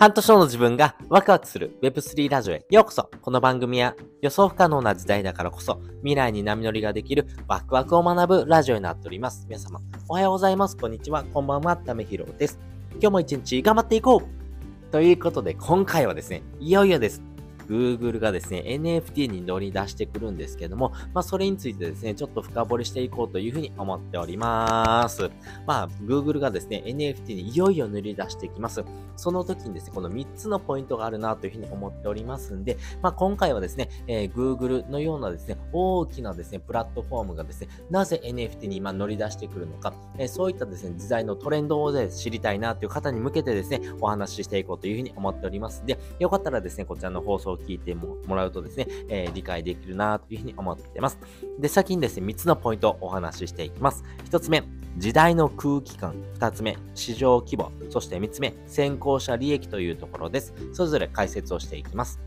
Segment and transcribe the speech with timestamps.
[0.00, 9.44] 半年後の自分がワクワクする Web3 ラジオへようこそこの番組は予想不可能な時代だからこそ未来に波乗りができるワクワクを学ぶラジオになっております。
[9.46, 9.78] 皆様、
[10.08, 10.78] おはようございます。
[10.78, 11.24] こんにちは。
[11.24, 11.76] こんばんは。
[11.76, 12.58] ためひろです。
[12.92, 17.22] 今日も一日頑張っていこうということで、今回はですね、いよいよです。
[17.70, 25.30] Google がですね、NFT に乗り出してくるんですけども、まあ、それについてですね、ちょっと深掘りしていこうというふうに思っております。
[25.66, 28.82] まあ、Google がですね、NFT にいよいよ塗り出してきます。
[29.16, 51.18] その時にですね、この3つのポイントがあるなというふうに思っておりますんで、まあ、今回はですね、えー、Google のようなですね、大きなですね、プラットフォームがですね、なぜ NFT に今乗り出してくるのか、えー、そういったですね、時代のトレンドをで知りたいなという方に向けてですね、お話ししていこうというふうに思っておりますんで、よかったらですね、こちらの放送聞いてもらうとですね、えー、理解できるなというふうに思っています。
[51.58, 54.04] で、先にですね、3つのポイントをお話ししていきます。
[54.30, 54.64] 1つ目、
[54.96, 56.14] 時代の空気感。
[56.38, 57.72] 2つ目、市場規模。
[57.90, 60.54] そして3つ目、先行者利益というところです。
[60.72, 62.20] それぞれ解説をしていきます。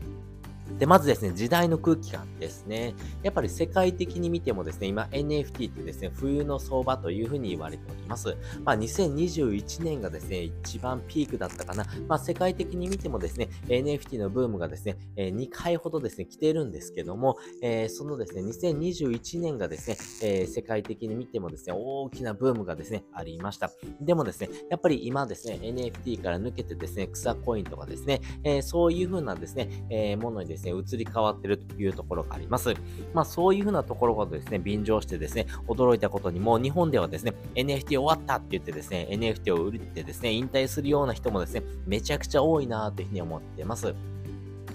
[0.78, 2.94] で、まずですね、時代の空気感ですね。
[3.22, 8.36] やっぱり世界的に見てもですね、今 NFT ってですね、冬の相場というふうに言われております。
[8.64, 11.84] まあ、2021年がですね、一番ピークだったかな。
[12.08, 23.70] まあ、世界的に見てもですね、NFT のブームがですね、え2回ほどですね、来てるんですけども、えー、そのですね、2021年がですね、えー、世界的に見てもですね、大きなブームがですね、ありました。
[24.00, 32.74] でもですね、やっぱり今ですね、NFT から抜けてですね、草コインとかですね、えー、そういう風なですね、えものにですね、ですね、移り変わってるというところがあります。
[33.12, 43.94] まあそういうふうなところがですね、便乗してですね、驚いたことにも、日本ではですね、NFT 終わったって言ってですね、NFT を売ってですね、引退するような人もですね、めちゃくちゃ多いなというふうに思ってます。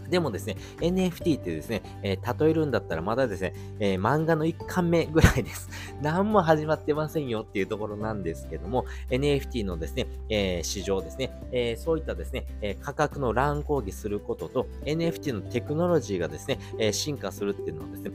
[0.09, 5.69] でもですね、NFT ってですね、えー、例えるんだったらまだですね、えー、漫画の1巻目ぐらいです。
[6.01, 18.11] 何も始まってませんよっていうところなんですけども、NFT のですね、えー、市場ですね、えそういったですね、え価格の乱高下することと、NFT のテクノロジーがですね、え進化するっていうのはですね、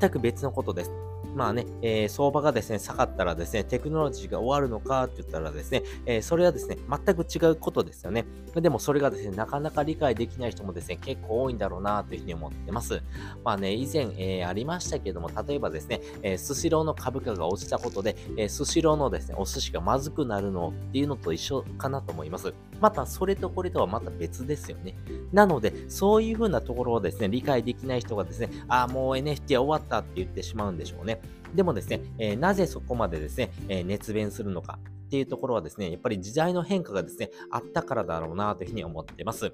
[0.00, 1.09] 全く別のことです。
[1.34, 8.24] まあね、えー、相場がですね、下がったらですね、テクノロジーが終わるのかって言ったらですね、えー、それはですね、全く違うことですよね。
[8.54, 13.02] でもそれがですね、なかなか理解できない人もですね、結構多いんだろうなというふうに思ってます。
[13.44, 22.52] まあね、以前、えー、ありましたけども、例えばですね、え、スシローの株価が落ちたことで、え、スシローのですね、お寿司がまずくなるのっていうのと一緒かなと思います。
[22.80, 24.96] また、それとこれとはまた別ですよね。
[25.32, 31.19] なので、そういうふうなところをですね、理解できない人がですね、ああ、もう NFT は終わったって言ってしまうんでしょうね。
[31.54, 39.52] でもですね、えー、なぜそこまでですね、えー、熱弁するのかっていうところはですね、やっぱり時代の変化がですね、あったからだろうなというふうに思っています。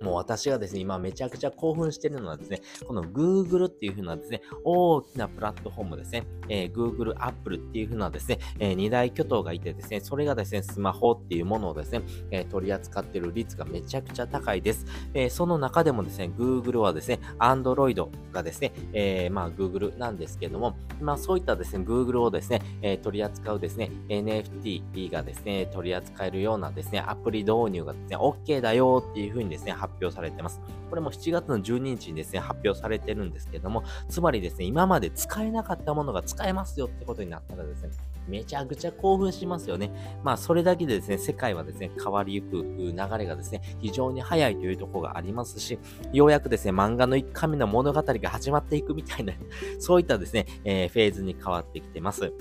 [0.00, 14.86] もう私がですね、今めちゃくちゃ興奮してるのはですね、この Google っていう風なですね、大きなプラットフォームですね、えー、Google、Apple っていう風なですね、えー、二大巨頭がいてですね、それがですね、スマホっていうものをですね、えー、取り扱ってる率がめちゃくちゃ高いです。
[15.14, 30.60] えー、その中でもですね、Google はですね、Android がですね、えー、まあ Google なんですけども、まあそういったですね、Google をですね、えー、取り扱うですね、NFT がですね、取り扱えるようなですね、アプリ導入がですね、OK だよっていう風にですね、発表されてます。
[30.88, 37.90] これも7月の12日にですね、発表されてるんですけども、つまりですね、今まで使えなかったものが使えますよってことになったらですね、
[38.28, 39.90] めちゃくちゃ興奮しますよね。
[40.22, 45.78] まあ、それだけでですね、世界はですね、変わりゆく流れがですね、非常に早いというところがありますし、
[46.12, 49.32] ようやくですね、漫画の1回目の物語が始まっていくみたいな、
[49.80, 52.32] そういったですね、えー、フェーズに変わってきてます。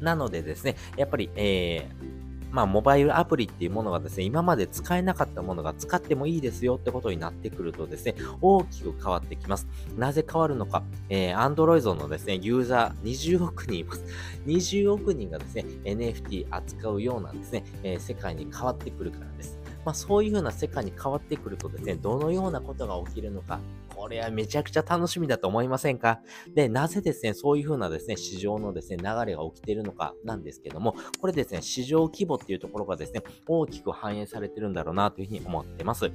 [0.00, 2.21] なのでですね、やっぱり、えー、
[2.52, 9.66] まあ、モバイルアプリっていうものがですね、今まで使えなかったものが使ってもいいですよってことになってくるとですね、大きく変わってきます。
[9.96, 14.04] なぜ変わるのか、えー、Android のですね、ユーザー20億人います。
[14.46, 19.58] 20億人がですね、NFT 扱うようなですね、えー、世界に変わってくるからです。
[19.84, 23.60] まあ、そういう風な世界に変わってくるとですね、どのようなことが起きるのか、
[24.02, 26.18] これはめちゃくちゃ楽しみだと思いませんか？
[26.56, 36.10] で、なぜですね、そういうふうなですね、市場のですね、流れが起きているのかなんですけども、これですね、市場規模っていうところがですね、大きく反映されてるんだろうなというふうに思ってます。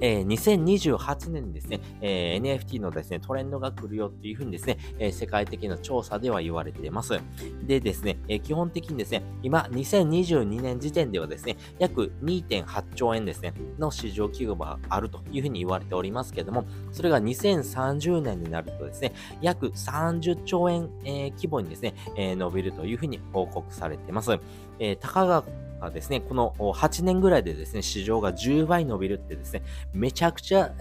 [0.00, 7.20] えー、2028年にですね、えー、NFT のですね、トレンドが来るよっていうふうにですね、えー、世界的な調査では言われています。
[7.66, 24.38] でですね、え基本的にですね、今、2022年時点ではですね、約2.8兆円ですね、の市場規模があるというふうに言われておりますけれども、それが2030年になるとですね、約30兆円、え規模にですね、え伸びるというふうに報告されています。
[24.78, 25.44] えたかが
[25.78, 30.72] がですね、この8年ぐらいでですね、市場が10倍伸びるってですね、めちゃくちゃ、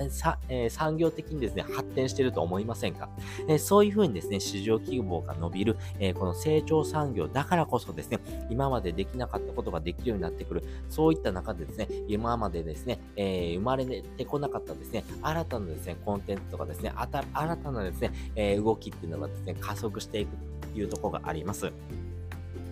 [0.49, 3.09] えー、産業的にですね、発展してると思いませんか、
[3.47, 20.35] えー、そういうふうにですね、市場規模が伸びる、えー、この成長産業だからこそですね、今までできなかったことができるようになってくる、そういった中でですね、今までですね、え生まれてこなかったですね、新たなですね、コンテンツとかですね、新たなですね、え動きっていうのがですね、加速していく
[20.73, 21.71] というところがあります。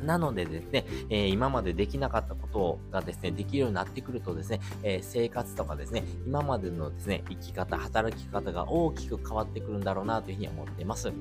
[0.03, 11.11] なのでですね、えー、今までできなかったことがですね、できるようになってくるとですね、えー、生活とかですね、今までのですね、生き方、働き方が大きく変わってくるんだろうなというふうに思っています。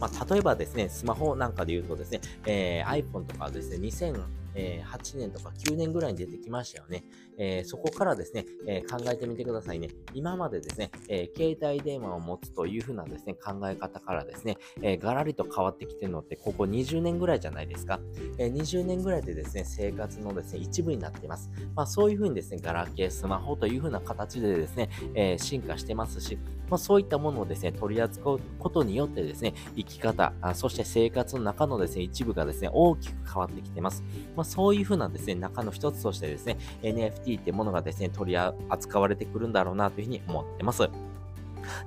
[0.00, 7.04] まあ、例えばですね、スマホなんかで言うとですね、えー、iPhone とかですね、2000え、8年とか9年ぐらいに出てきましたよね。
[7.38, 9.88] え、そこからですね、え、考えてみてくださいね。
[10.14, 18.00] 今までですね、え携帯電話を持つというふうなですね、考え方からですね、えガラリと変わってきてるのって、ここ20年ぐらいじゃないですか。
[18.38, 21.50] え20年ぐらいでですね、生活のですね、一部になっています。
[21.74, 26.38] まあそういうふうにですね、ガラケー、スマホというふうな形でですね、え進化してますし、
[26.72, 34.02] まあ、そういったものをですね、取り扱うことによってですね、生き方、そして生活の中のですね、一部がですね、大きく変わってきてます。
[34.42, 40.88] まあ、そういうふうなですね、中の一つとしてですね、NFT ってものがですね、取り扱われてくるんだろうなというふうに思ってます。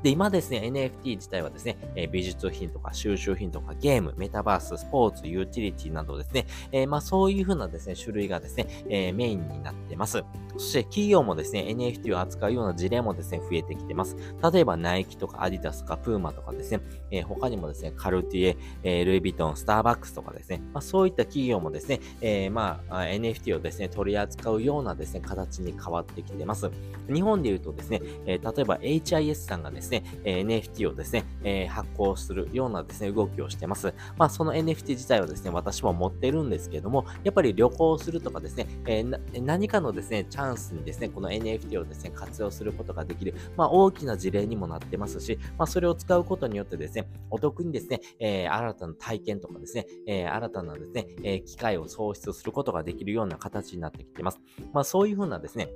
[0.01, 10.23] で、今ですね、NFT 自体はですね、え美術品とか収集品とかゲーム、メタバース、スポーツ、ユーティリティなどですね、えー、まあそういうふうなですね、種類がですね、えー、メインになってます。
[10.57, 14.15] そして企業もですね、NFT を扱うような事例もですね、増えてきてます。
[14.53, 16.81] 例えばナイキとかアディダスとかプーマとかですね、
[17.11, 26.69] えー、他にもですね、カルティエ、えルイ・ヴィトン、スターバックスとかですね、まあそういった企業もですね、えまあ NFT をですね、取り扱うようなですね、形に変わってきてます。
[27.11, 33.93] 日本で言うとですね、え例えば HIS さんがですね、え NFT をですね、え発行するようなですね、動きをしてます。
[34.17, 39.03] まあ、その NFT 自体はですね、私も持ってるんですけども、やっぱり旅行するとかですね、え、
[39.41, 54.39] 何かのですね、ンスにですね、この NFT をですね、活用することができる、まあ、大きな事例にもなってますし、まあ、それを使うことによってですね、お得にですね、えー、新たな体験とかですね、えー、新たなですね、え機会を創出することができるような形になってきてます。
[54.73, 55.69] まあ、そういうふうなですね、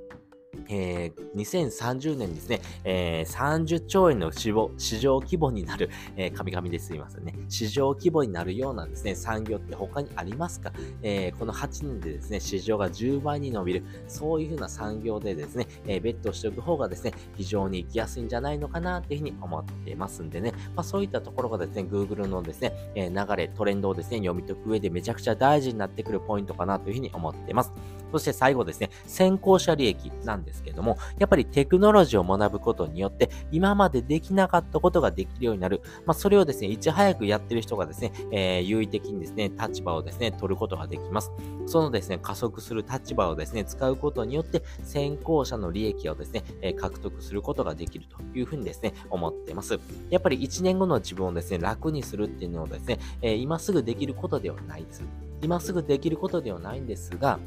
[0.70, 4.52] えー、2030年ですね、えー、30兆円の市
[5.00, 7.34] 場規模になる、えー、神々ですいませんね。
[7.48, 10.72] 市場規模になるようなですね、産業って他にありますか、
[11.02, 27.72] えー、この8年でですね、市場が10倍に伸びる、そういうふうな産業でですね、えー、ベットしておく方がですね、非常に行きやすいんじゃないのかなっていうふうに思ってますんでね、まあそういったところがですね、Google のですね、えー、流れ、トレンドをですね、読み解く上でめちゃくちゃ大事になってくるポイントかなというふうに思っています。
[28.12, 30.59] そして最後ですね、先行者利益なんです。
[30.60, 35.82] けども、やっぱりテクノロジーを学ぶことによって、今までできなかったことができるようになる。
[36.06, 41.30] まあ、それをですね、いち早くやってる人がですね、えー、優位的にですね、立場をですね、取ることができます。
[41.66, 49.78] そのですね、加速する立場をですね、使うことによって、先行者の利益をですね、えー、獲得することができるというふうにですね、思っています。
[50.10, 55.02] やっぱり1年後の自分をですね、楽にするっていうのはですね、えー、今すぐできることではないです。
[55.42, 57.38] 今すぐできることではないんですが、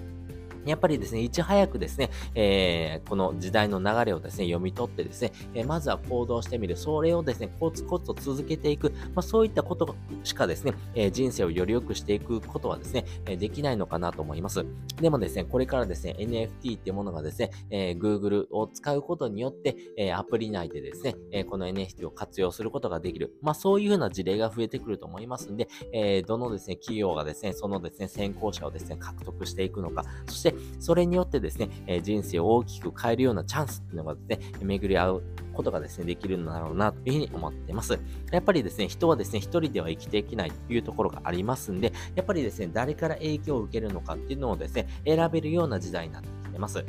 [0.65, 6.77] やっぱりですね、いち早くですね、えー、この時代の流れをですね、読み取ってですね、えー、まずは行動してみる。
[6.77, 8.91] それをですね、コツコツと続けていく。
[9.13, 14.65] まあ、そういったことしかですね、えー、人生をより良くしていくことはですね、えできないのかなと思います。
[15.01, 23.35] でもですね、これからですね、NFT っていうものがですね、え Google を使うことによって、えアプリ内でですね、えこの NFT を活用することができる。
[23.41, 37.99] まあ、そういうような事例が増えてくると思いますんで、えどのですね、企業がですね、そのですね、先行者をですね、獲得していくのか、そしてそれによってですね、え人生を大きく変えるようなチャンスっていうのがですね、巡り合うことがですね、できるんだろうなというふうに思っています。
[38.31, 46.83] やっぱりですね、人はですね、一人では生きていけないというところがありますんで、やっぱりですね、誰から影響を受けるのかっていうのをですね、選べるような時代になってきてます。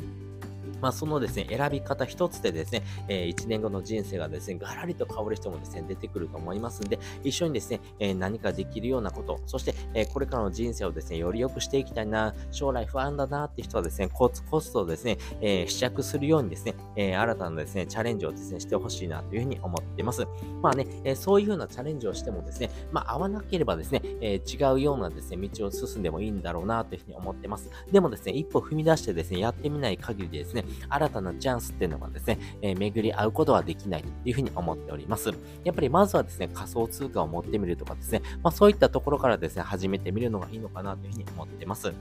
[0.81, 20.25] まあ、そのですね、選び方一つでですね、えー、1年後の人生がですね、ガラリと変わる人もですね、出てくると思いますんで、一緒にですね、えー、何かできるようなこと、そして、えー、これからの人生をですね、より良くしていきたいな、将来不安だなって人はですね、コツコツとですね、えー、試着するようにですね、えー、新たなですね、チャレンジをですね、してほしいなというふうに思っています。
[20.61, 27.69] まあね、えー、そういうふうなチャレンジをしてもですね、まあ合わなければですね、えー、違うようなですね、道を進んでもいいんだろうなというふうに思ってます。
[27.91, 35.31] でもですね、一歩踏み出してですね、やってみない限りですね、ね新たなチャンスっていうのがですね、えー、巡り合うことはできないというふうに思っております。
[35.63, 41.93] やっぱりまずはですね、仮想通貨を持ってみるとかですね、まあそういったところからですね、始めてみるのがいいのかなというふうに思ってます。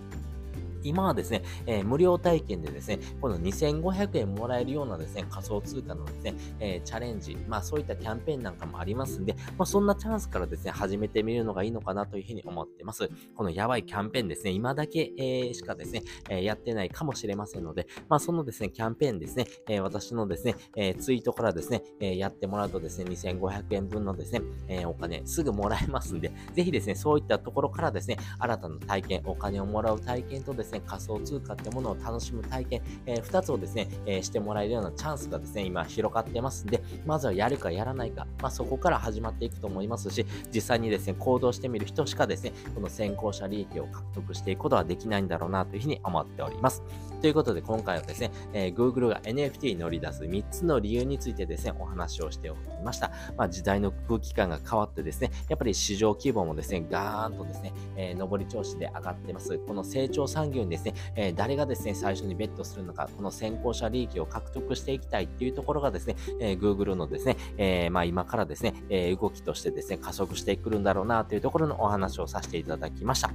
[0.84, 13.08] 今はですね、えー、無料体験でですね、この2500円もらえるようなですね、仮想通貨のですね、えー、チャレンジ、まあそういったキャンペーンなんかもありますんで、まあそんなチャンスからですね、始めてみるのがいいのかなというふうに思ってます。
[13.34, 46.82] このやばいキャンペーンですね、今だけ、えー、しかですね、えやってないかもしれませんので、まあそのですね、キャンペーンですね、え私のですね、えツイートからですね、えやってもらうとですね、2500円分のですね、えお金すぐもらえますんで、ぜひですね、そういったところからですね、新たな体験、お金をもらう体験とですね、仮想通貨ってものを楽しむ体験、えー、2つをですね、えー、してもらえるようなチャンスがですね、今広がってますんで、まずはやるかやらないか、まあ、そこから始まっていくと思いますし、実際にですね、行動してみる人しかですね、この先行者利益を獲得していくことはできないんだろうなというふうに思っております。
[47.24, 53.12] ということで、今回はですね、えー、Google が NFT に乗り出す3つの理由についてですね、お話をしておりました。
[53.38, 59.58] まあ、時代の空気感が変わってですね、やっぱり市場規模もですね、ガーンとですね、えー、上り調子で上がってます。
[59.58, 73.30] この成長産業にですね、えー、誰がですね、最初にベットするのか、この先行者利益を獲得していきたいっていうところがですね、えー、Google のですね、えー、まあ今からですね、え、動きとしてですね、加速してくるんだろうなというところのお話をさせていただきました。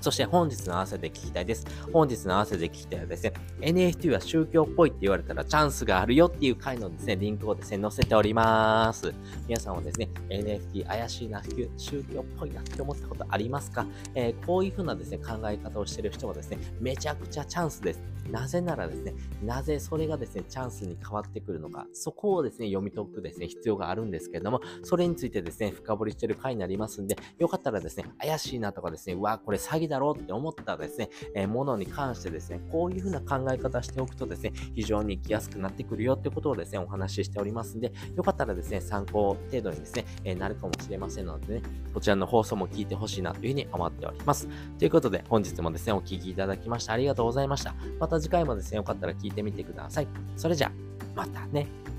[0.00, 1.66] そして本日の合わせて聞きたいです。
[1.92, 9.12] 本日の合わせて聞きたいはですね、NFT は宗教っぽいって言われたらチャンスがあるよっていう回のですね、リンクをですね、載せております。
[9.46, 11.42] 皆さんはですね、NFT 怪しいな、
[11.76, 18.02] 宗教っぽいなって思ったことありますか、えー、こういう風なですね、考え方をしてる人はですね、めちゃくちゃチャンスです。
[18.30, 41.62] なぜならですね、なぜそれがですね、チャンスに変わってくるのか、そこをですね、読み解くですね、必要があるんですけれども、それについてですね、深掘りしてる回になりますんで、よかったらですね、怪しいなとかですね、うわ、これ詐欺だろうって思ったですね、えー、ものに関してですね、こういうふうな考え方しておくとですね、非常に生きやすくなってくるよってことをですね、お話ししておりますんで、よかったらですね、参考程度にですね、えー、なるかもしれませんのでね、
[41.92, 44.48] こちらの放送も聞いてほしいなというふうに思っております。
[44.78, 47.74] ということで、本日もですね、お聴きいただきましてありがとうございました。
[47.98, 50.08] また次回もですね、よかったら聞いてみてください。
[50.36, 50.72] それじゃあ、
[51.14, 51.95] またね。